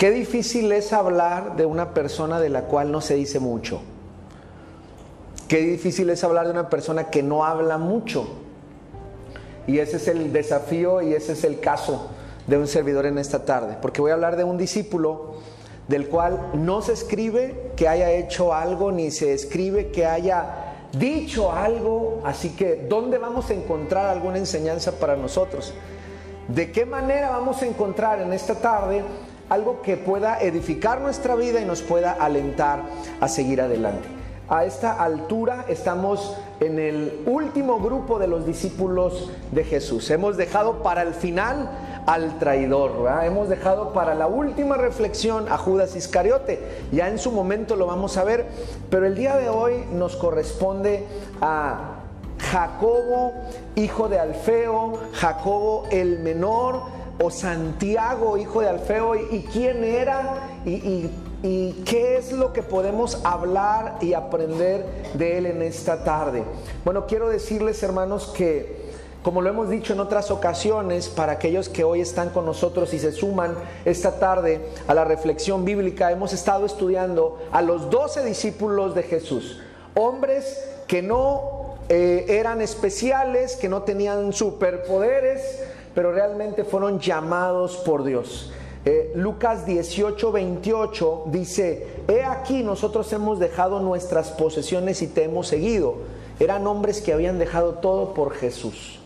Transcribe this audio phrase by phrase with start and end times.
[0.00, 3.82] Qué difícil es hablar de una persona de la cual no se dice mucho.
[5.46, 8.26] Qué difícil es hablar de una persona que no habla mucho.
[9.66, 12.08] Y ese es el desafío y ese es el caso
[12.46, 13.76] de un servidor en esta tarde.
[13.82, 15.34] Porque voy a hablar de un discípulo
[15.86, 21.52] del cual no se escribe que haya hecho algo, ni se escribe que haya dicho
[21.52, 22.22] algo.
[22.24, 25.74] Así que, ¿dónde vamos a encontrar alguna enseñanza para nosotros?
[26.48, 29.04] ¿De qué manera vamos a encontrar en esta tarde
[29.50, 32.82] algo que pueda edificar nuestra vida y nos pueda alentar
[33.20, 34.08] a seguir adelante.
[34.48, 40.10] A esta altura estamos en el último grupo de los discípulos de Jesús.
[40.10, 41.70] Hemos dejado para el final
[42.06, 46.60] al traidor, hemos dejado para la última reflexión a Judas Iscariote.
[46.90, 48.46] Ya en su momento lo vamos a ver,
[48.90, 51.06] pero el día de hoy nos corresponde
[51.40, 52.00] a
[52.50, 53.32] Jacobo,
[53.76, 56.82] hijo de Alfeo, Jacobo el menor,
[57.22, 61.10] o Santiago, hijo de Alfeo, y, quién era y,
[61.84, 66.44] qué es lo que podemos hablar y aprender de él en esta tarde.
[66.84, 68.80] Bueno, quiero decirles, hermanos, que
[69.22, 72.98] como lo hemos dicho en otras ocasiones, para aquellos que hoy están con nosotros y
[72.98, 78.94] se suman esta tarde a la reflexión bíblica, hemos estado estudiando a los doce discípulos
[78.94, 79.60] de Jesús,
[79.94, 85.60] hombres que no eh, eran especiales, que no tenían superpoderes,
[86.00, 88.50] pero realmente fueron llamados por Dios.
[88.86, 95.48] Eh, Lucas 18, 28 dice, he aquí nosotros hemos dejado nuestras posesiones y te hemos
[95.48, 95.96] seguido.
[96.38, 98.98] Eran hombres que habían dejado todo por Jesús.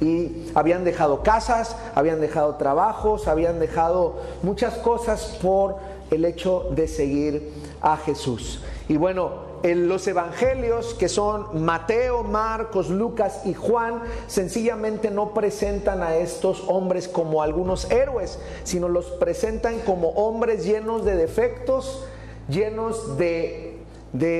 [0.00, 5.78] Y habían dejado casas, habían dejado trabajos, habían dejado muchas cosas por
[6.12, 8.60] el hecho de seguir a Jesús.
[8.88, 16.16] Y bueno, los evangelios, que son Mateo, Marcos, Lucas y Juan, sencillamente no presentan a
[16.16, 22.04] estos hombres como algunos héroes, sino los presentan como hombres llenos de defectos,
[22.48, 23.74] llenos de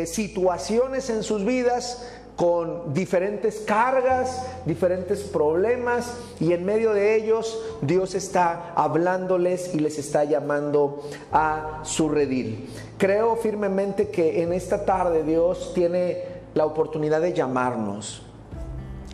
[0.07, 2.07] situaciones en sus vidas
[2.37, 9.99] con diferentes cargas, diferentes problemas y en medio de ellos Dios está hablándoles y les
[9.99, 11.03] está llamando
[11.33, 12.69] a su redil.
[12.99, 16.25] Creo firmemente que en esta tarde Dios tiene
[16.55, 18.23] la oportunidad de llamarnos.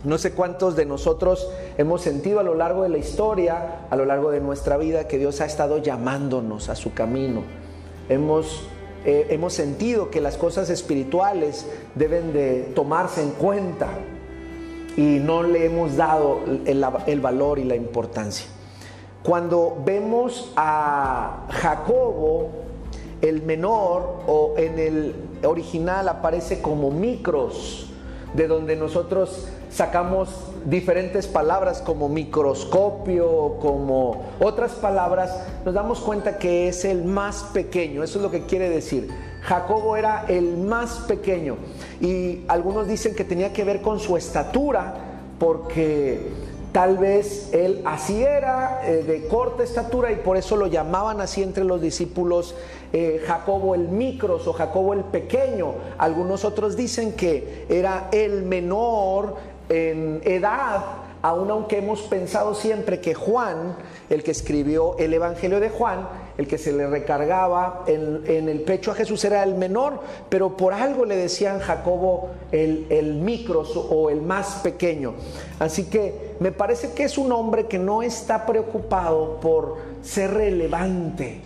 [0.03, 4.03] No sé cuántos de nosotros hemos sentido a lo largo de la historia, a lo
[4.03, 7.43] largo de nuestra vida, que Dios ha estado llamándonos a su camino.
[8.09, 8.67] Hemos
[9.05, 11.65] eh, hemos sentido que las cosas espirituales
[11.95, 13.89] deben de tomarse en cuenta
[14.95, 18.47] y no le hemos dado el, el valor y la importancia.
[19.23, 22.49] Cuando vemos a Jacobo,
[23.21, 25.15] el menor, o en el
[25.45, 27.92] original aparece como micros,
[28.33, 30.29] de donde nosotros sacamos
[30.65, 38.03] diferentes palabras como microscopio, como otras palabras, nos damos cuenta que es el más pequeño,
[38.03, 39.09] eso es lo que quiere decir.
[39.41, 41.57] Jacobo era el más pequeño
[41.99, 44.95] y algunos dicen que tenía que ver con su estatura
[45.37, 46.31] porque
[46.73, 51.43] tal vez él así era eh, de corta estatura y por eso lo llamaban así
[51.43, 52.55] entre los discípulos
[52.91, 55.75] eh, Jacobo el micros o Jacobo el pequeño.
[55.97, 59.35] Algunos otros dicen que era el menor
[59.69, 60.83] en edad,
[61.21, 63.77] aun aunque hemos pensado siempre que Juan,
[64.09, 66.07] el que escribió el Evangelio de Juan,
[66.37, 69.99] el que se le recargaba en, el pecho a Jesús era el menor,
[70.29, 75.13] pero por algo le decían Jacobo el, el micros o el más pequeño.
[75.59, 81.41] Así que me parece que es un hombre que no está preocupado por ser relevante.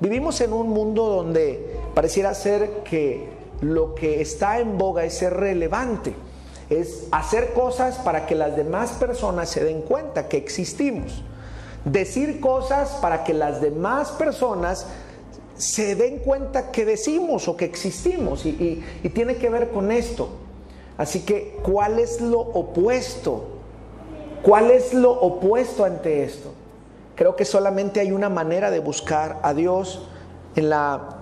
[0.00, 3.28] Vivimos en un mundo donde pareciera ser que
[3.60, 6.14] lo que está en boga es ser relevante
[6.70, 11.22] es hacer cosas para que las demás personas se den cuenta que existimos.
[11.90, 14.86] Decir cosas para que las demás personas
[15.56, 18.82] se den cuenta que decimos o que existimos y,
[19.12, 20.28] tiene que ver con esto.
[20.96, 23.44] Así que, ¿cuál es lo opuesto?
[24.42, 26.52] ¿Cuál es lo opuesto ante esto?
[27.16, 30.08] Creo que solamente hay una manera de buscar a Dios
[30.54, 31.17] en la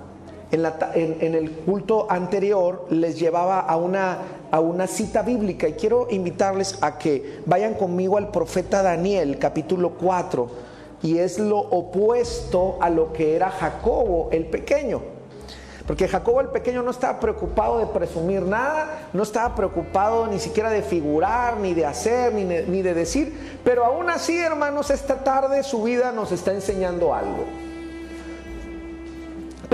[0.53, 4.19] en, el culto anterior les llevaba a una,
[4.51, 9.91] a una cita bíblica y quiero invitarles a que vayan conmigo al profeta Daniel capítulo
[9.91, 10.49] 4
[11.03, 15.17] y es lo opuesto a lo que era Jacobo el pequeño.
[15.87, 20.69] Porque Jacobo el pequeño no estaba preocupado de presumir nada, no estaba preocupado ni siquiera
[20.69, 23.61] de figurar, ni de hacer, ni ni de decir.
[23.63, 27.66] Pero aún así, hermanos, esta tarde su vida nos está enseñando algo.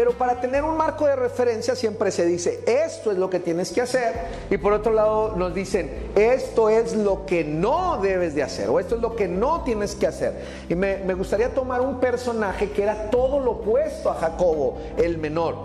[0.03, 3.71] Pero para tener un marco de referencia siempre se dice, esto es lo que tienes
[3.71, 4.13] que hacer,
[4.51, 8.79] y por otro lado nos dicen, esto es lo que no debes de hacer, o
[8.79, 10.35] esto es lo que no tienes que hacer.
[10.69, 15.19] Y me, me gustaría tomar un personaje que era todo lo opuesto a Jacobo, el
[15.19, 15.57] menor.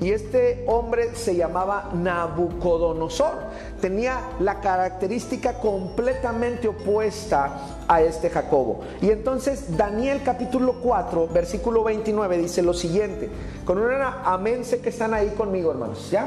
[0.00, 3.34] Y este hombre se llamaba Nabucodonosor.
[3.80, 8.80] Tenía la característica completamente opuesta a este Jacobo.
[9.00, 13.30] Y entonces Daniel capítulo 4, versículo 29 dice lo siguiente.
[13.64, 16.10] Con una amén sé que están ahí conmigo, hermanos.
[16.10, 16.26] ¿Ya?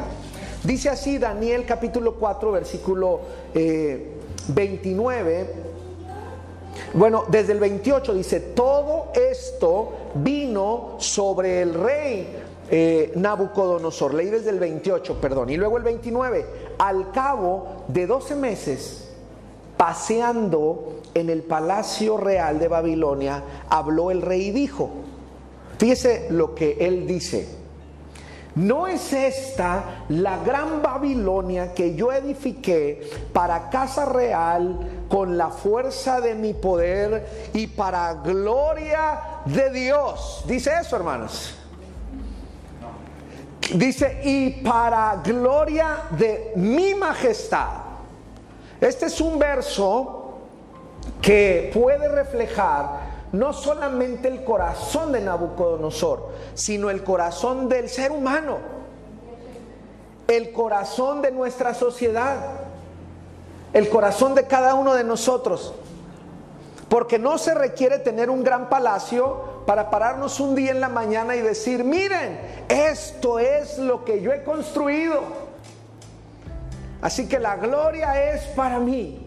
[0.64, 3.22] Dice así Daniel capítulo 4, versículo
[4.48, 5.42] 29.
[5.42, 5.48] Eh,
[6.94, 12.28] bueno, desde el 28 dice, todo esto vino sobre el rey
[12.70, 14.14] eh, Nabucodonosor.
[14.14, 15.50] Leí desde el 28, perdón.
[15.50, 16.46] Y luego el 29.
[16.78, 19.10] Al cabo de 12 meses,
[19.76, 24.90] paseando en el palacio real de Babilonia, habló el rey y dijo,
[25.78, 27.67] fíjese lo que él dice.
[28.58, 36.20] ¿No es esta la gran Babilonia que yo edifiqué para casa real con la fuerza
[36.22, 40.44] de mi poder y para gloria de Dios?
[40.48, 41.54] Dice eso, hermanos.
[43.76, 47.68] Dice, y para gloria de mi majestad.
[48.82, 50.40] Este es un verso
[51.22, 58.58] que puede reflejar no solamente el corazón de Nabucodonosor, sino el corazón del ser humano,
[60.28, 62.38] el corazón de nuestra sociedad,
[63.74, 65.74] el corazón de cada uno de nosotros.
[66.90, 71.36] Porque no se requiere tener un gran palacio para pararnos un día en la mañana
[71.36, 72.40] y decir, miren,
[72.70, 75.22] esto es lo que yo he construido.
[77.02, 79.27] Así que la gloria es para mí.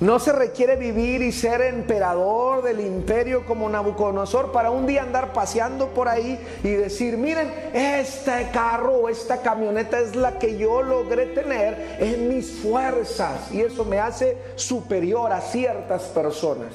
[0.00, 5.32] No se requiere vivir y ser emperador del imperio como Nabucodonosor para un día andar
[5.32, 10.82] paseando por ahí y decir, miren, este carro o esta camioneta es la que yo
[10.82, 16.74] logré tener en mis fuerzas y eso me hace superior a ciertas personas.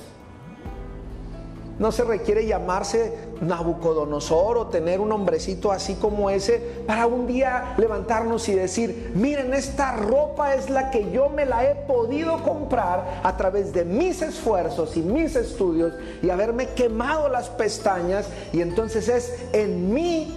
[1.81, 3.11] No se requiere llamarse
[3.41, 9.55] Nabucodonosor o tener un hombrecito así como ese para un día levantarnos y decir, miren,
[9.55, 14.21] esta ropa es la que yo me la he podido comprar a través de mis
[14.21, 20.31] esfuerzos y mis estudios y haberme quemado las pestañas y entonces es en mi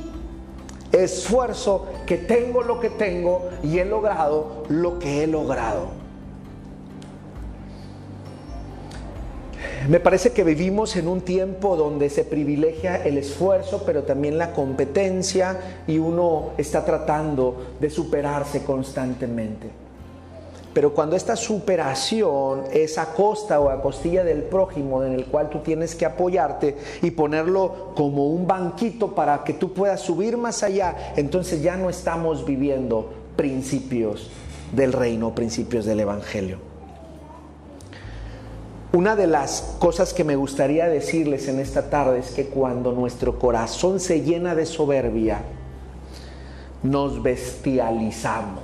[0.93, 6.04] esfuerzo que tengo lo que tengo y he logrado lo que he logrado.
[9.89, 14.53] Me parece que vivimos en un tiempo donde se privilegia el esfuerzo, pero también la
[14.53, 19.69] competencia y uno está tratando de superarse constantemente.
[20.73, 25.51] Pero cuando esta superación es a costa o a costilla del prójimo en el cual
[25.51, 30.63] tú tienes que apoyarte y ponerlo como un banquito para que tú puedas subir más
[30.63, 34.31] allá, entonces ya no estamos viviendo principios
[34.73, 36.74] del reino, principios del Evangelio.
[38.95, 43.41] Una de las cosas que me gustaría decirles en esta tarde es que cuando nuestro
[43.41, 45.41] corazón se llena de soberbia,
[46.85, 48.63] nos bestializamos.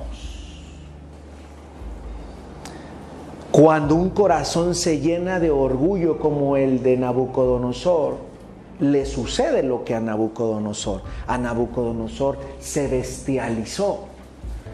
[3.50, 8.18] Cuando un corazón se llena de orgullo como el de Nabucodonosor,
[8.78, 11.02] le sucede lo que a Nabucodonosor.
[11.26, 14.09] A Nabucodonosor se bestializó.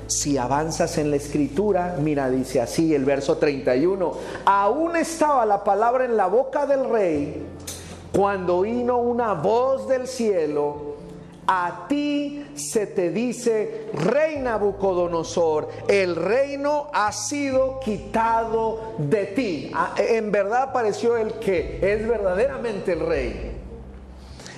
[0.06, 4.12] Si avanzas en la escritura, mira, dice así el verso 31,
[4.44, 7.46] aún estaba la palabra en la boca del rey
[8.16, 10.96] cuando vino una voz del cielo,
[11.46, 19.70] a ti se te dice, rey Nabucodonosor, el reino ha sido quitado de ti.
[19.74, 23.55] Ah, en verdad apareció el que es verdaderamente el rey.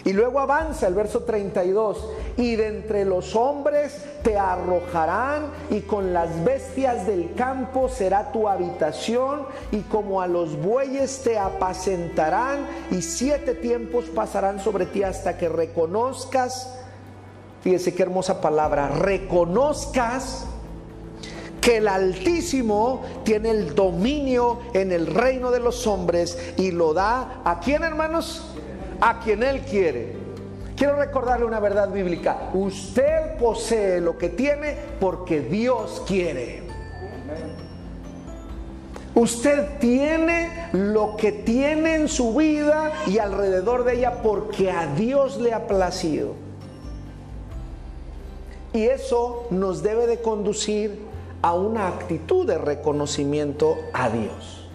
[0.08, 2.02] Y luego avanza el verso 32,
[2.38, 8.48] y de entre los hombres te arrojarán y con las bestias del campo será tu
[8.48, 15.36] habitación y como a los bueyes te apacentarán y siete tiempos pasarán sobre ti hasta
[15.36, 16.74] que reconozcas,
[17.60, 20.46] fíjese qué hermosa palabra, reconozcas
[21.60, 27.42] que el Altísimo tiene el dominio en el reino de los hombres y lo da
[27.44, 28.54] a quién hermanos?
[29.00, 30.16] A quien Él quiere.
[30.76, 32.50] Quiero recordarle una verdad bíblica.
[32.54, 36.62] Usted posee lo que tiene porque Dios quiere.
[39.14, 45.40] Usted tiene lo que tiene en su vida y alrededor de ella porque a Dios
[45.40, 46.34] le ha placido.
[48.72, 51.00] Y eso nos debe de conducir
[51.42, 54.68] a una actitud de reconocimiento a Dios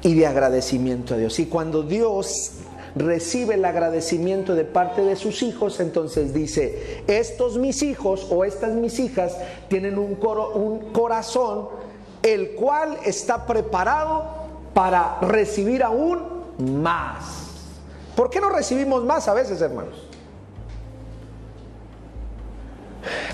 [0.00, 1.38] y de agradecimiento a Dios.
[1.38, 2.52] Y cuando Dios
[2.96, 8.72] recibe el agradecimiento de parte de sus hijos, entonces dice, estos mis hijos o estas
[8.72, 9.36] mis hijas
[9.68, 10.18] tienen un,
[10.54, 11.68] un corazón
[12.22, 14.24] el cual está preparado
[14.72, 16.22] para recibir aún
[16.82, 17.46] más.
[18.16, 20.08] ¿Por qué no recibimos más a veces, hermanos?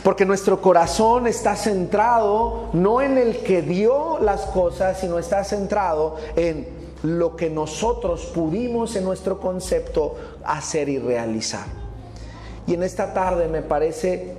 [0.03, 6.17] Porque nuestro corazón está centrado no en el que dio las cosas, sino está centrado
[6.35, 11.67] en lo que nosotros pudimos en nuestro concepto hacer y realizar.
[12.67, 14.37] Y en esta tarde me parece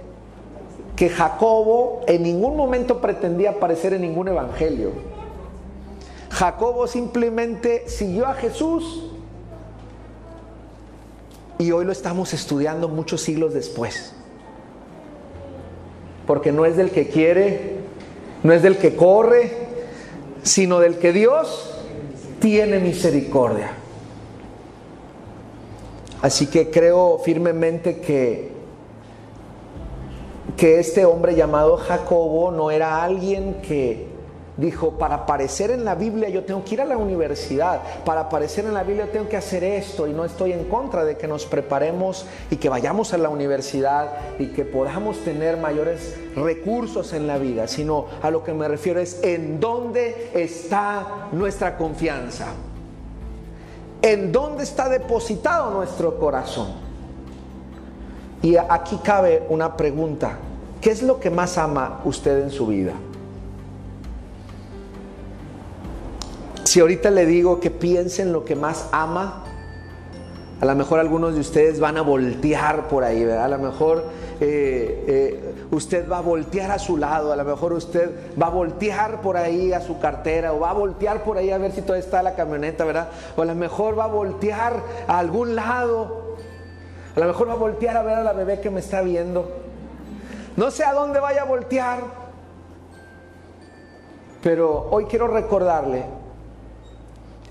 [0.96, 4.91] que Jacobo en ningún momento pretendía aparecer en ningún evangelio.
[6.29, 9.10] Jacobo simplemente siguió a Jesús
[11.58, 14.13] y hoy lo estamos estudiando muchos siglos después.
[16.25, 17.77] Porque no es del que quiere,
[18.43, 19.51] no es del que corre,
[20.43, 21.73] sino del que Dios
[22.43, 23.71] tiene misericordia.
[26.21, 28.51] Así que creo firmemente que
[30.57, 34.07] que este hombre llamado Jacobo no era alguien que
[34.57, 38.65] dijo, para aparecer en la Biblia yo tengo que ir a la universidad, para aparecer
[38.65, 41.45] en la Biblia tengo que hacer esto y no estoy en contra de que nos
[41.45, 47.38] preparemos y que vayamos a la universidad y que podamos tener mayores recursos en la
[47.38, 52.48] vida, sino a lo que me refiero es en dónde está nuestra confianza,
[54.01, 56.83] en dónde está depositado nuestro corazón.
[58.43, 60.38] Y aquí cabe una pregunta.
[60.81, 62.91] ¿Qué es lo que más ama usted en su vida?
[66.74, 69.44] Si ahorita le digo que piense en lo que más ama,
[70.60, 73.46] a lo mejor algunos de ustedes van a voltear por ahí, ¿verdad?
[73.46, 74.06] A lo mejor
[74.39, 78.10] eh, eh, usted va a voltear a su lado, a lo mejor usted
[78.42, 81.60] va a voltear por ahí a su cartera o va a voltear por ahí a
[81.60, 83.10] ver si todavía está la camioneta, ¿verdad?
[83.38, 86.38] O a lo mejor va a voltear a algún lado
[87.15, 89.48] a lo mejor va a voltear a ver a la bebé que me está viendo.
[90.58, 92.00] No sé a dónde vaya a voltear.
[94.42, 96.23] Pero hoy quiero recordarle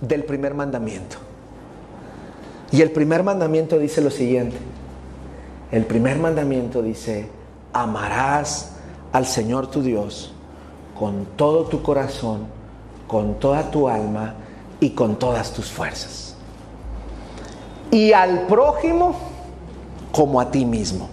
[0.03, 1.17] del primer mandamiento.
[2.71, 4.57] Y el primer mandamiento dice lo siguiente.
[5.71, 7.29] El primer mandamiento dice,
[7.73, 8.73] amarás
[9.13, 10.35] al Señor tu Dios
[10.99, 12.47] con todo tu corazón,
[13.07, 14.35] con toda tu alma
[14.81, 16.35] y con todas tus fuerzas.
[17.91, 19.15] Y al prójimo
[20.13, 21.09] como a ti mismo.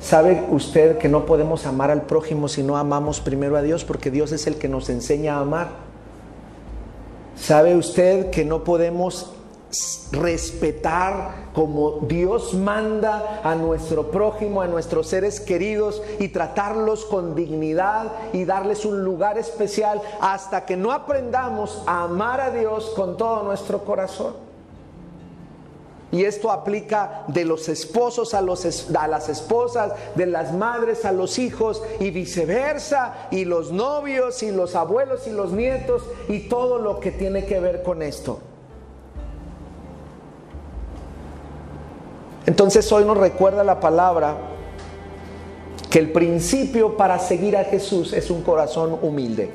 [0.00, 3.84] ¿Sabe usted que no podemos amar al prójimo si no amamos primero a Dios?
[3.84, 5.89] Porque Dios es el que nos enseña a amar.
[7.40, 9.30] ¿Sabe usted que no podemos
[10.12, 18.12] respetar como Dios manda a nuestro prójimo, a nuestros seres queridos y tratarlos con dignidad
[18.32, 23.42] y darles un lugar especial hasta que no aprendamos a amar a Dios con todo
[23.42, 24.49] nuestro corazón?
[26.12, 31.12] Y esto aplica de los esposos a, los, a las esposas, de las madres a
[31.12, 36.78] los hijos y viceversa, y los novios y los abuelos y los nietos y todo
[36.78, 38.40] lo que tiene que ver con esto.
[42.46, 44.36] Entonces hoy nos recuerda la palabra
[45.90, 49.50] que el principio para seguir a Jesús es un corazón humilde.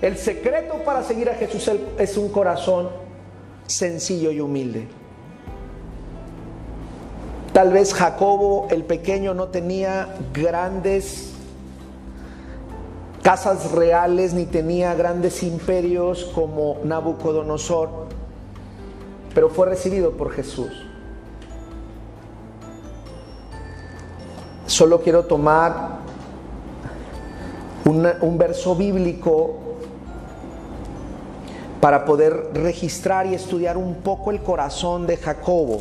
[0.00, 1.68] El secreto para seguir a Jesús
[1.98, 3.07] es un corazón
[3.68, 4.88] sencillo y humilde.
[7.52, 11.32] Tal vez Jacobo el pequeño no tenía grandes
[13.22, 17.90] casas reales ni tenía grandes imperios como Nabucodonosor,
[19.34, 20.70] pero fue recibido por Jesús.
[24.66, 25.98] Solo quiero tomar
[27.84, 29.67] un verso bíblico
[31.80, 35.80] para poder registrar y estudiar un poco el corazón de Jacobo.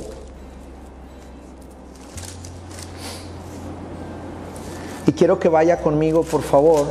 [5.08, 6.86] Y quiero que vaya conmigo, por favor,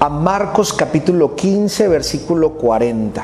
[0.00, 3.22] a Marcos capítulo 15, versículo 40.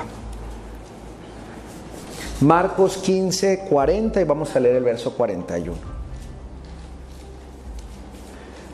[2.42, 5.74] Marcos 15, 40 y vamos a leer el verso 41.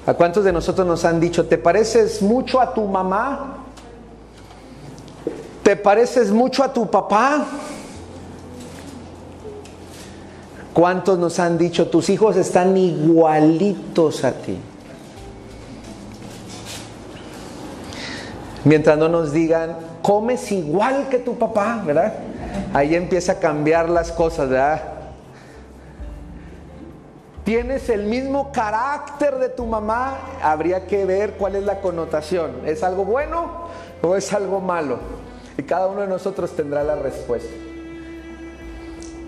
[0.05, 3.59] ¿A cuántos de nosotros nos han dicho, te pareces mucho a tu mamá?
[5.63, 7.47] ¿Te pareces mucho a tu papá?
[10.75, 14.59] ¿Cuántos nos han dicho, tus hijos están igualitos a ti?
[18.65, 22.15] Mientras no nos digan, comes igual que tu papá, ¿verdad?
[22.73, 24.83] Ahí empieza a cambiar las cosas, ¿verdad?
[27.45, 32.61] Tienes el mismo carácter de tu mamá, habría que ver cuál es la connotación.
[32.65, 33.69] ¿Es algo bueno
[34.01, 34.99] o es algo malo?
[35.59, 37.51] Y cada uno de nosotros tendrá la respuesta.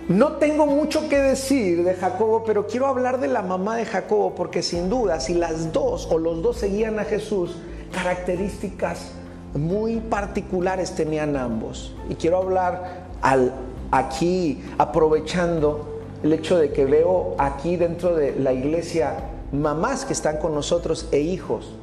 [0.09, 4.35] No tengo mucho que decir de Jacobo, pero quiero hablar de la mamá de Jacobo,
[4.37, 7.57] porque sin duda, si las dos o los dos seguían a Jesús,
[7.93, 9.11] características
[9.55, 11.95] muy particulares tenían ambos.
[12.09, 13.53] Y quiero hablar al,
[13.91, 19.17] aquí, aprovechando el hecho de que veo aquí dentro de la iglesia
[19.53, 21.75] mamás que están con nosotros e hijos.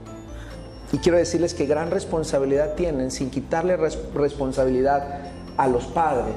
[0.92, 5.22] Y quiero decirles que gran responsabilidad tienen sin quitarle responsabilidad
[5.56, 6.36] a los padres.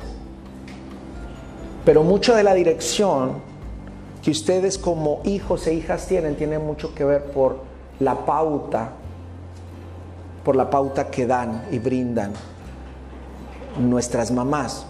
[1.84, 3.32] Pero mucho de la dirección
[4.22, 7.58] que ustedes como hijos e hijas tienen tiene mucho que ver por
[7.98, 8.92] la pauta
[10.44, 12.32] por la pauta que dan y brindan
[13.78, 14.86] nuestras mamás.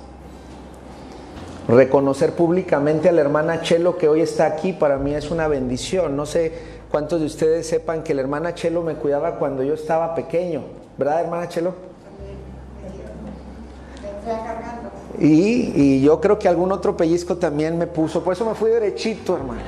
[1.68, 6.14] Reconocer públicamente a la hermana Chelo que hoy está aquí para mí es una bendición.
[6.16, 6.52] No sé
[6.90, 10.62] cuántos de ustedes sepan que la hermana Chelo me cuidaba cuando yo estaba pequeño,
[10.98, 11.74] ¿verdad hermana Chelo?
[15.18, 18.70] Y, y yo creo que algún otro pellizco también me puso, por eso me fui
[18.70, 19.62] derechito, hermanos.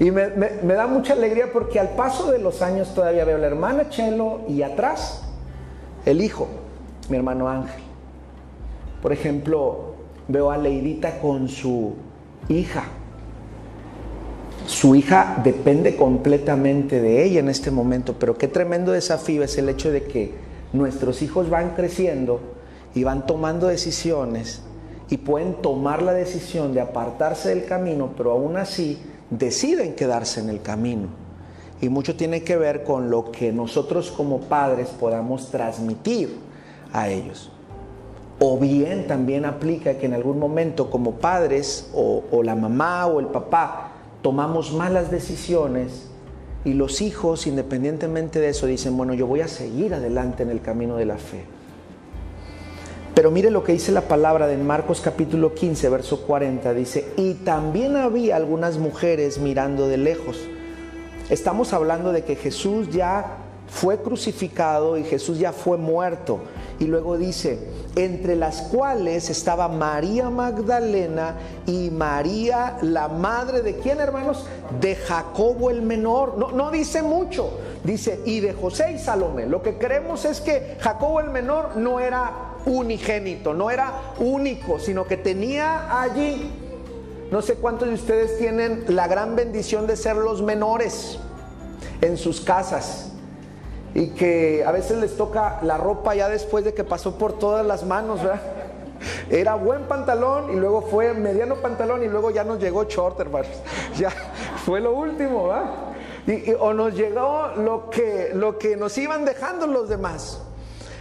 [0.00, 3.46] Y me, da mucha alegría porque al paso de los años todavía veo a la
[3.46, 5.22] hermana Chelo y atrás
[6.04, 6.48] el hijo,
[7.08, 7.82] mi hermano Ángel.
[9.00, 9.94] Por ejemplo,
[10.26, 11.94] veo a Leidita con su
[12.48, 12.84] hija.
[14.66, 19.68] Su hija depende completamente de ella en este momento, pero qué tremendo desafío es el
[19.68, 20.34] hecho de que
[20.72, 22.40] nuestros hijos van creciendo
[22.94, 24.62] y van tomando decisiones
[25.10, 28.98] y pueden tomar la decisión de apartarse del camino, pero aún así
[29.30, 31.08] deciden quedarse en el camino.
[31.80, 36.36] Y mucho tiene que ver con lo que nosotros como padres podamos transmitir
[36.92, 37.50] a ellos.
[38.38, 43.20] O bien también aplica que en algún momento como padres o, o la mamá o
[43.20, 46.08] el papá tomamos malas decisiones
[46.64, 50.62] y los hijos, independientemente de eso, dicen, bueno, yo voy a seguir adelante en el
[50.62, 51.44] camino de la fe.
[53.14, 56.74] Pero mire lo que dice la palabra de Marcos capítulo 15, verso 40.
[56.74, 60.40] Dice, y también había algunas mujeres mirando de lejos.
[61.30, 63.36] Estamos hablando de que Jesús ya
[63.68, 66.40] fue crucificado y Jesús ya fue muerto.
[66.80, 67.60] Y luego dice,
[67.94, 74.44] entre las cuales estaba María Magdalena y María, la madre de quién, hermanos?
[74.80, 76.36] De Jacobo el menor.
[76.36, 77.58] No, no dice mucho.
[77.84, 79.46] Dice, y de José y Salomé.
[79.46, 85.06] Lo que creemos es que Jacobo el menor no era unigénito, no era único, sino
[85.06, 86.50] que tenía allí,
[87.30, 91.18] no sé cuántos de ustedes tienen la gran bendición de ser los menores
[92.00, 93.12] en sus casas
[93.94, 97.64] y que a veces les toca la ropa ya después de que pasó por todas
[97.64, 98.40] las manos, ¿verdad?
[99.30, 103.20] Era buen pantalón y luego fue mediano pantalón y luego ya nos llegó short.
[103.96, 104.10] Ya
[104.64, 105.70] fue lo último, ¿verdad?
[106.26, 110.40] Y, o nos llegó lo que, lo que nos iban dejando los demás.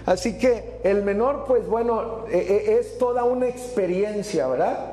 [0.05, 4.91] Así que el menor, pues bueno, e, e, es toda una experiencia, ¿verdad?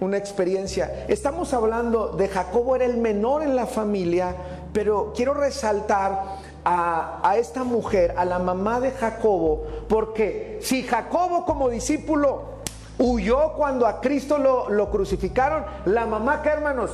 [0.00, 1.06] Una experiencia.
[1.08, 4.34] Estamos hablando de Jacobo, era el menor en la familia,
[4.72, 11.70] pero quiero resaltar a, esta mujer, a la mamá de Jacobo, porque si Jacobo como
[11.70, 12.60] discípulo
[12.98, 16.90] huyó cuando a Cristo lo, lo crucificaron, la mamá, ¿qué hermanos?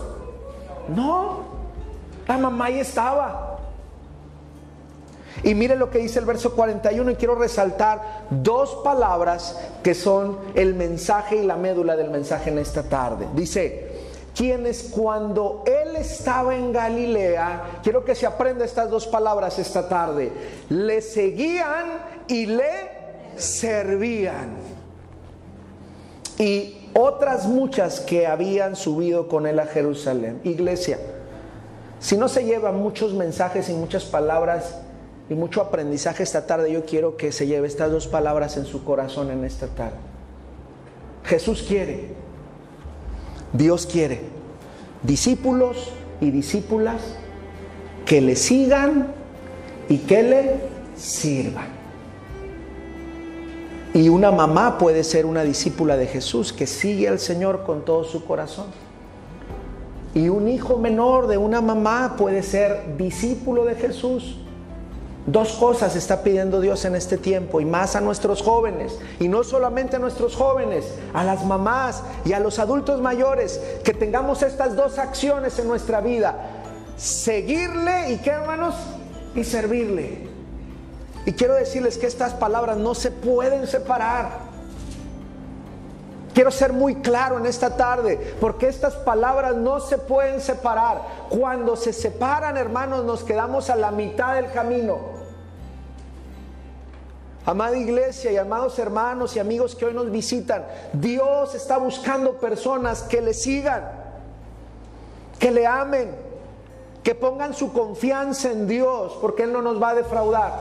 [0.89, 1.41] No,
[2.29, 3.46] la mamá ahí estaba.
[5.43, 10.39] Y mire lo que dice el verso 41 y quiero resaltar dos palabras que son
[10.55, 13.27] el mensaje y la médula del mensaje en esta tarde.
[13.35, 13.87] Dice,
[14.37, 20.31] quienes cuando él estaba en Galilea, quiero que se aprenda estas dos palabras esta tarde,
[20.69, 22.91] le seguían y le
[23.37, 24.57] servían.
[26.39, 30.41] Y otras muchas que habían subido con él a Jerusalén.
[30.45, 30.99] Iglesia,
[31.99, 34.79] si no se llevan muchos mensajes y muchas palabras
[35.29, 38.85] y mucho aprendizaje esta tarde, yo quiero que se lleve estas dos palabras en su
[38.85, 39.97] corazón en esta tarde.
[41.25, 42.11] Jesús quiere,
[43.53, 44.21] Dios quiere,
[45.03, 47.03] discípulos y discípulas
[48.05, 49.09] que le sigan
[49.89, 50.61] y que le
[50.97, 51.75] sirvan.
[53.95, 58.05] Y una mamá puede ser una discípula de Jesús que sigue al Señor con todo
[58.05, 58.67] su corazón.
[60.15, 64.39] Y un hijo menor de una mamá puede ser discípulo de Jesús
[65.27, 68.97] Dos cosas está pidiendo Dios en este tiempo y más a nuestros jóvenes.
[69.19, 73.93] Y no solamente a nuestros jóvenes, a las mamás y a los adultos mayores, que
[73.93, 76.37] tengamos estas dos acciones en nuestra vida.
[76.97, 78.77] Seguirle y qué hermanos?
[79.35, 80.29] Y servirle.
[81.25, 84.47] Y quiero decirles que estas palabras no se pueden separar.
[86.35, 91.03] Quiero ser muy claro en esta tarde, porque estas palabras no se pueden separar.
[91.31, 95.16] Cuando se separan, hermanos, nos quedamos a la mitad del camino.
[97.47, 103.03] Amada iglesia y amados hermanos y amigos que hoy nos visitan, Dios está buscando personas
[103.05, 103.89] que le sigan,
[105.39, 106.11] que le amen,
[107.05, 110.55] que pongan su confianza en Dios, porque Él no nos va a defraudar.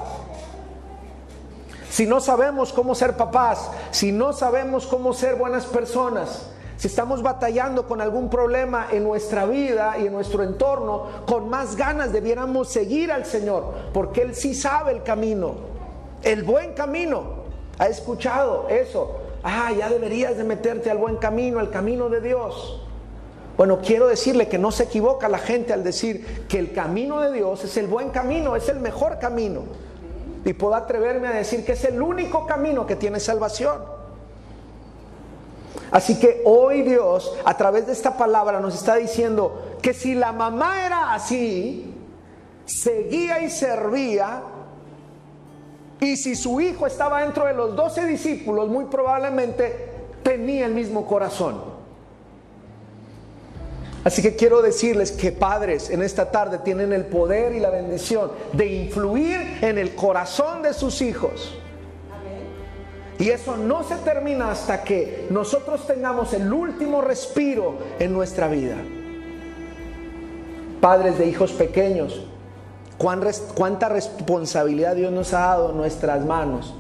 [1.89, 7.23] Si no sabemos cómo ser papás, si no sabemos cómo ser buenas personas, si estamos
[7.23, 12.69] batallando con algún problema en nuestra vida y en nuestro entorno, con más ganas debiéramos
[12.69, 15.74] seguir al Señor, porque Él sí sabe el camino
[16.25, 17.45] el buen camino.
[17.77, 19.21] ¿Ha escuchado eso?
[19.43, 22.81] Ah, ya deberías de meterte al buen camino, al camino de Dios.
[23.57, 27.31] Bueno, quiero decirle que no se equivoca la gente al decir que el camino de
[27.31, 29.61] Dios es el buen camino, es el mejor camino.
[30.43, 33.81] Y puedo atreverme a decir que es el único camino que tiene salvación.
[35.91, 40.31] Así que hoy Dios, a través de esta palabra, nos está diciendo que si la
[40.31, 41.93] mamá era así,
[42.65, 44.41] seguía y servía,
[45.99, 49.89] y si su hijo estaba dentro de los doce discípulos, muy probablemente
[50.23, 51.75] tenía el mismo corazón.
[54.03, 58.31] Así que quiero decirles que padres en esta tarde tienen el poder y la bendición
[58.53, 61.58] de influir en el corazón de sus hijos.
[63.17, 68.75] Y eso no se termina hasta que nosotros tengamos el último respiro en nuestra vida.
[70.81, 72.27] Padres de hijos pequeños,
[72.97, 76.73] cuánta responsabilidad Dios nos ha dado en nuestras manos.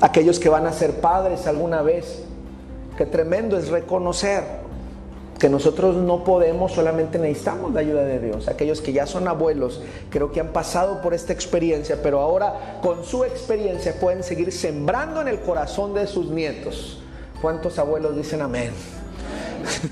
[0.00, 2.22] Aquellos que van a ser padres alguna vez,
[2.96, 4.64] qué tremendo es reconocer
[5.38, 8.48] que nosotros no podemos, solamente necesitamos la ayuda de Dios.
[8.48, 13.04] Aquellos que ya son abuelos, creo que han pasado por esta experiencia, pero ahora con
[13.04, 17.02] su experiencia pueden seguir sembrando en el corazón de sus nietos.
[17.42, 18.70] ¿Cuántos abuelos dicen amén?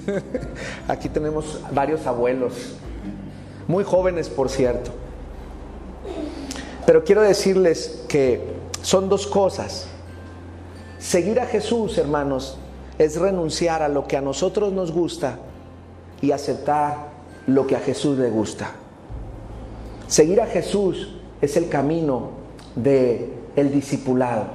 [0.89, 2.77] Aquí tenemos varios abuelos.
[3.69, 4.91] Muy jóvenes, por cierto.
[6.87, 8.43] Pero quiero decirles que
[8.83, 9.87] son dos cosas.
[10.99, 12.59] Seguir a Jesús, hermanos,
[12.99, 15.39] es renunciar a lo que a nosotros nos gusta
[16.21, 17.11] y aceptar
[17.47, 18.73] lo que a Jesús le gusta.
[20.07, 21.09] Seguir a Jesús
[21.41, 22.31] es el camino
[22.77, 24.47] de el discipulado.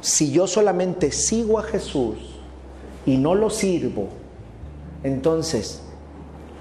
[0.00, 2.16] Si yo solamente sigo a Jesús
[3.06, 4.08] y no lo sirvo,
[5.02, 5.82] entonces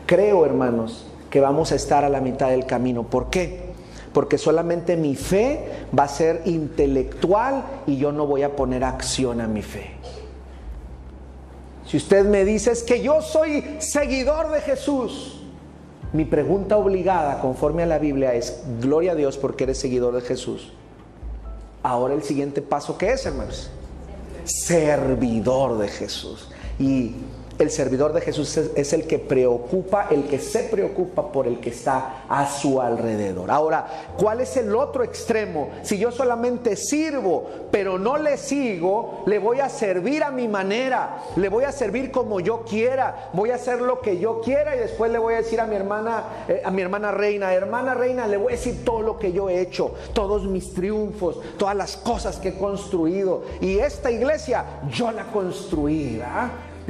[0.05, 3.03] creo, hermanos, que vamos a estar a la mitad del camino.
[3.03, 3.69] ¿Por qué?
[4.13, 9.41] Porque solamente mi fe va a ser intelectual y yo no voy a poner acción
[9.41, 9.91] a mi fe.
[11.85, 15.41] Si usted me dice es que yo soy seguidor de Jesús,
[16.13, 20.21] mi pregunta obligada conforme a la Biblia es, gloria a Dios porque eres seguidor de
[20.21, 20.71] Jesús.
[21.83, 23.69] Ahora el siguiente paso, ¿qué es, hermanos?
[24.43, 26.49] Servidor de Jesús.
[26.79, 27.15] Y
[27.59, 31.71] el servidor de Jesús es, el que preocupa, el que se preocupa por el que
[31.71, 33.51] está a su alrededor.
[33.51, 33.85] Ahora,
[34.17, 35.69] ¿cuál es el otro extremo?
[35.83, 41.17] Si yo solamente sirvo, pero no le sigo, le voy a servir a mi manera,
[41.35, 44.79] le voy a servir como yo quiera, voy a hacer lo que yo quiera y
[44.79, 48.25] después le voy a decir a mi hermana, eh, a mi hermana reina, hermana reina,
[48.25, 51.97] le voy a decir todo lo que yo he hecho, todos mis triunfos, todas las
[51.97, 53.43] cosas que he construido.
[53.59, 56.21] Y esta iglesia yo la construí,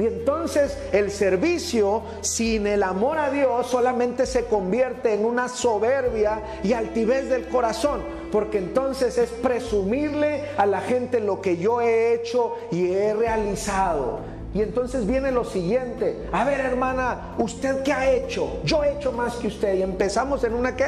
[0.00, 6.40] y entonces el servicio sin el amor a Dios solamente se convierte en una soberbia
[6.62, 8.00] y altivez del corazón,
[8.32, 14.20] porque entonces es presumirle a la gente lo que yo he hecho y he realizado.
[14.54, 18.58] Y entonces viene lo siguiente, a ver hermana, ¿usted qué ha hecho?
[18.64, 20.86] Yo he hecho más que usted y empezamos en una que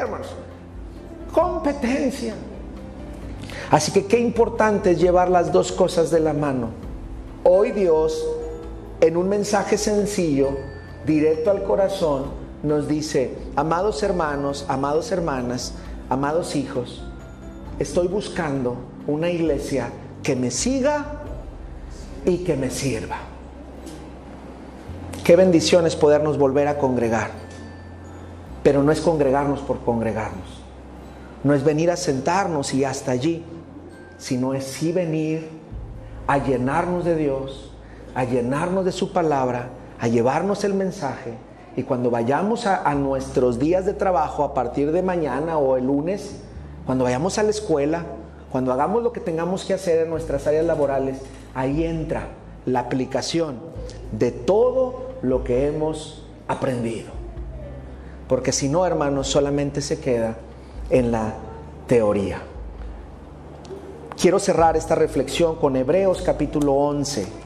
[1.32, 2.34] competencia.
[3.70, 6.70] Así que qué importante es llevar las dos cosas de la mano.
[7.44, 8.24] Hoy Dios
[9.02, 10.50] en un mensaje sencillo,
[11.04, 12.26] directo al corazón,
[12.62, 15.74] nos dice, amados hermanos, amados hermanas,
[16.08, 17.02] amados hijos,
[17.80, 18.76] estoy buscando
[19.08, 19.90] una iglesia
[20.22, 21.20] que me siga
[22.24, 23.16] y que me sirva.
[25.24, 27.30] Qué bendición es podernos volver a congregar,
[28.62, 30.62] pero no es congregarnos por congregarnos,
[31.42, 33.44] no es venir a sentarnos y hasta allí,
[34.16, 35.48] sino es sí venir
[36.28, 37.71] a llenarnos de Dios,
[38.14, 39.70] a llenarnos de su palabra,
[40.00, 41.34] a llevarnos el mensaje
[41.74, 46.40] Y cuando vayamos a, nuestros días de trabajo a partir de mañana o el lunes,
[46.84, 48.04] cuando vayamos a la escuela,
[48.50, 51.22] cuando hagamos lo que tengamos que hacer en nuestras áreas laborales,
[51.54, 52.28] ahí entra
[52.66, 53.56] la aplicación
[54.12, 57.10] de todo lo que hemos aprendido.
[58.28, 60.36] Porque si no, hermanos, solamente se queda
[60.90, 61.34] en la
[61.86, 62.42] teoría.
[64.20, 67.41] Quiero cerrar esta reflexión con Hebreos capítulo 11.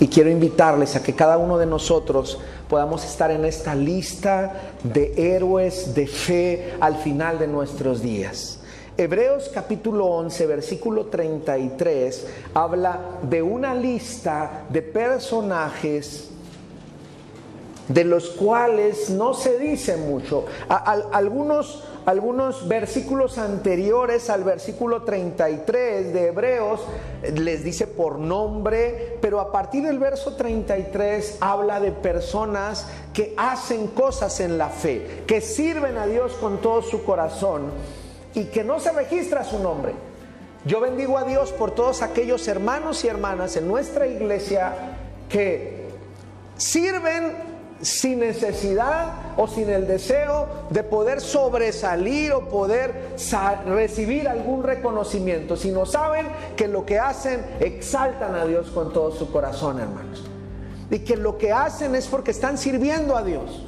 [0.00, 4.52] Y quiero invitarles a que cada uno de nosotros podamos estar en esta lista
[4.82, 8.60] de héroes de fe al final de nuestros días.
[8.96, 16.30] Hebreos capítulo 11, versículo 33, habla de una lista de personajes
[17.88, 20.46] de los cuales no se dice mucho.
[20.68, 26.80] algunos, algunos versículos anteriores al versículo 33 de Hebreos
[27.34, 33.86] les dice por nombre, pero a partir del verso 33 habla de personas que hacen
[33.88, 37.70] cosas en la fe, que sirven a Dios con todo su corazón
[38.34, 39.94] y que no se registra su nombre.
[40.66, 44.72] Yo bendigo a Dios por todos aquellos hermanos y hermanas en nuestra iglesia
[45.28, 45.88] que
[46.56, 53.14] sirven sin necesidad o sin el deseo de poder sobresalir o poder
[53.66, 59.30] recibir algún reconocimiento, sino saben que lo que hacen exaltan a Dios con todo su
[59.30, 60.24] corazón, hermanos.
[60.90, 63.64] Y que lo que hacen es porque están sirviendo a Dios.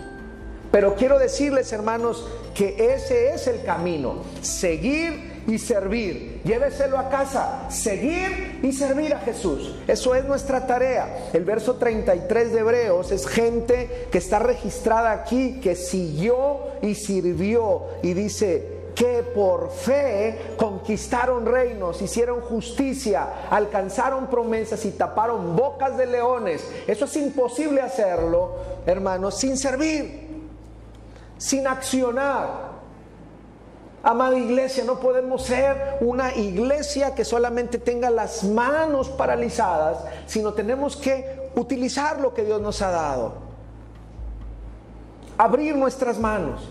[0.70, 4.16] Pero quiero decirles, hermanos, que ese es el camino.
[4.42, 6.42] Seguir y servir.
[6.44, 7.70] Lléveselo a casa.
[7.70, 9.74] Seguir y servir a Jesús.
[9.86, 11.30] Eso es nuestra tarea.
[11.32, 17.84] El verso 33 de Hebreos es gente que está registrada aquí, que siguió y sirvió.
[18.02, 26.06] Y dice, que por fe conquistaron reinos, hicieron justicia, alcanzaron promesas y taparon bocas de
[26.06, 26.66] leones.
[26.86, 28.54] Eso es imposible hacerlo,
[28.86, 30.26] hermanos, sin servir
[31.38, 32.65] sin accionar.
[34.06, 40.96] Amada iglesia, no podemos ser una iglesia que solamente tenga las manos paralizadas, sino tenemos
[40.96, 43.32] que utilizar lo que Dios nos ha dado.
[45.36, 46.68] Abrir nuestras manos.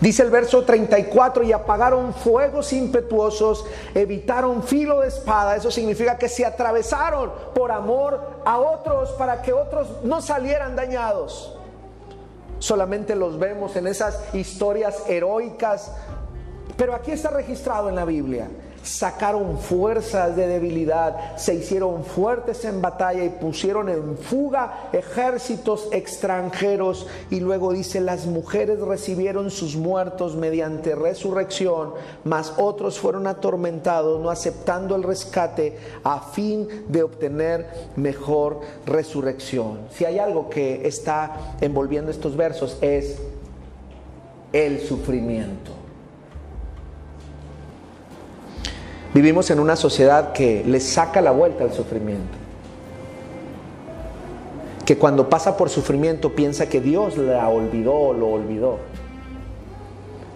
[0.00, 5.56] Dice el verso 34, y apagaron fuegos impetuosos, evitaron filo de espada.
[5.56, 11.56] Eso significa que se atravesaron por amor a otros para que otros no salieran dañados
[12.60, 15.92] solamente los vemos en esas historias heroicas,
[16.76, 18.48] pero aquí está registrado en la Biblia.
[18.82, 27.06] Sacaron fuerzas de debilidad, se hicieron fuertes en batalla y pusieron en fuga ejércitos extranjeros.
[27.30, 31.92] Y luego dice, las mujeres recibieron sus muertos mediante resurrección,
[32.24, 39.80] mas otros fueron atormentados, no aceptando el rescate a fin de obtener mejor resurrección.
[39.92, 43.18] Si hay algo que está envolviendo estos versos es
[44.52, 45.79] el sufrimiento.
[49.12, 52.38] Vivimos en una sociedad que le saca la vuelta al sufrimiento.
[54.86, 58.78] Que cuando pasa por sufrimiento piensa que Dios la olvidó o lo olvidó.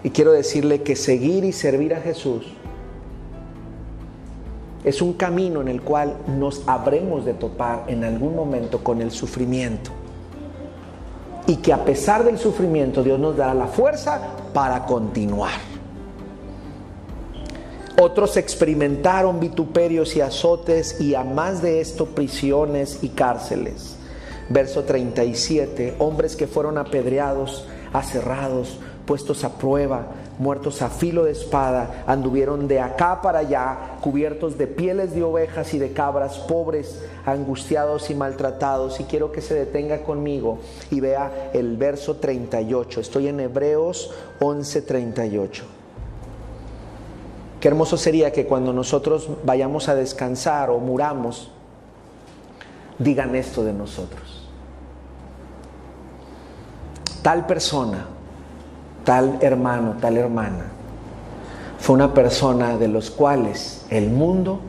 [0.03, 2.45] Y quiero decirle que seguir y servir a Jesús
[4.83, 9.09] es un camino en el cual nos habremos de topar en algún momento con el
[9.09, 9.89] sufrimiento.
[11.47, 14.21] Y que a pesar del sufrimiento Dios nos dará la fuerza
[14.53, 15.74] para continuar.
[17.97, 23.95] Otros experimentaron vituperios y azotes y a más de esto prisiones y cárceles.
[24.49, 30.07] Verso 37, hombres que fueron apedreados, aserrados, puestos a prueba,
[30.39, 35.73] muertos a filo de espada, anduvieron de acá para allá, cubiertos de pieles de ovejas
[35.73, 38.99] y de cabras, pobres, angustiados y maltratados.
[38.99, 40.59] Y quiero que se detenga conmigo
[40.91, 42.99] y vea el verso 38.
[42.99, 45.74] Estoy en Hebreos 11:38.
[47.65, 51.49] Qué hermoso sería que cuando nosotros vayamos a descansar o muramos,
[52.99, 54.47] digan esto de nosotros.
[57.23, 58.05] Tal persona,
[59.03, 60.65] tal hermano, tal hermana,
[61.79, 64.59] fue una persona de los cuales el mundo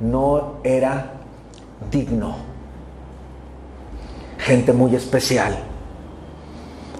[0.00, 1.12] no era
[1.92, 2.34] digno.
[4.38, 5.56] Gente muy especial,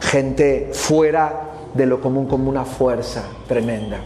[0.00, 3.98] gente fuera de lo común como una fuerza tremenda.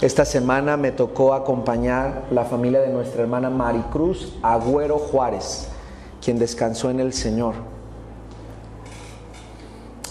[0.00, 5.66] Esta semana me tocó acompañar la familia de nuestra hermana Maricruz Agüero Juárez,
[6.24, 7.54] quien descansó en el Señor.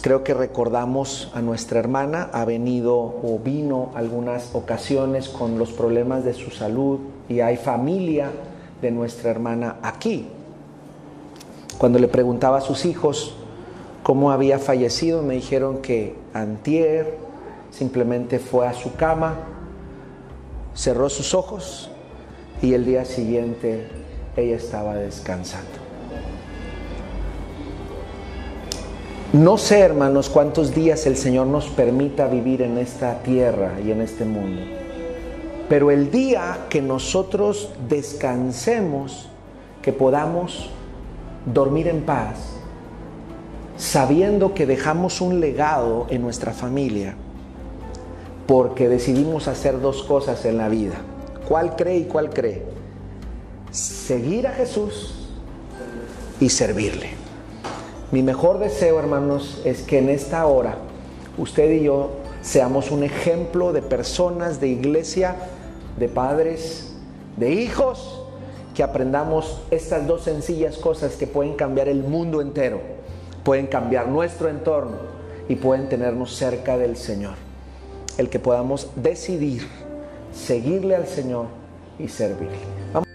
[0.01, 6.25] Creo que recordamos a nuestra hermana, ha venido o vino algunas ocasiones con los problemas
[6.25, 8.29] de su salud y hay familia
[8.81, 10.27] de nuestra hermana aquí.
[11.77, 13.35] Cuando le preguntaba a sus hijos
[14.03, 17.17] cómo había fallecido, me dijeron que antier
[17.71, 19.35] simplemente fue a su cama,
[20.77, 21.89] cerró sus ojos
[22.61, 23.87] y el día siguiente
[24.37, 25.71] ella estaba descansando.
[29.33, 34.01] No sé, hermanos, cuántos días el Señor nos permita vivir en esta tierra y en
[34.01, 34.61] este mundo.
[35.67, 39.27] Pero el día que nosotros descansemos,
[39.81, 40.69] que podamos
[41.45, 42.37] dormir en paz,
[43.75, 47.15] sabiendo que dejamos un legado en nuestra familia,
[48.47, 50.95] porque decidimos hacer dos cosas en la vida.
[51.47, 52.63] ¿Cuál cree y cuál cree?
[53.71, 55.27] Seguir a Jesús
[56.39, 57.09] y servirle.
[58.11, 60.77] Mi mejor deseo, hermanos, es que en esta hora
[61.37, 65.35] usted y yo seamos un ejemplo de personas, de iglesia,
[65.97, 66.95] de padres,
[67.35, 68.23] de hijos,
[68.73, 72.79] que aprendamos estas dos sencillas cosas que pueden cambiar el mundo entero,
[73.43, 74.97] pueden cambiar nuestro entorno
[75.49, 77.46] y pueden tenernos cerca del Señor.
[78.17, 79.67] El que podamos decidir
[80.33, 81.47] seguirle al Señor
[81.99, 83.06] y servirle.